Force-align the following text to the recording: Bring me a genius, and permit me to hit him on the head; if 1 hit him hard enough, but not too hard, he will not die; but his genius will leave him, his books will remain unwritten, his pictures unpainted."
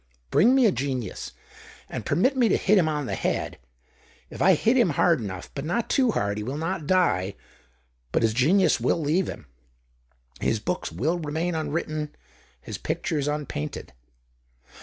Bring 0.31 0.55
me 0.55 0.65
a 0.65 0.71
genius, 0.71 1.33
and 1.87 2.07
permit 2.07 2.35
me 2.35 2.49
to 2.49 2.57
hit 2.57 2.79
him 2.79 2.89
on 2.89 3.05
the 3.05 3.13
head; 3.13 3.59
if 4.31 4.41
1 4.41 4.55
hit 4.55 4.75
him 4.75 4.89
hard 4.89 5.19
enough, 5.21 5.51
but 5.53 5.63
not 5.63 5.91
too 5.91 6.09
hard, 6.09 6.39
he 6.39 6.43
will 6.43 6.57
not 6.57 6.87
die; 6.87 7.35
but 8.11 8.23
his 8.23 8.33
genius 8.33 8.79
will 8.79 8.99
leave 8.99 9.27
him, 9.29 9.45
his 10.39 10.59
books 10.59 10.91
will 10.91 11.19
remain 11.19 11.53
unwritten, 11.53 12.15
his 12.61 12.79
pictures 12.79 13.27
unpainted." 13.27 13.93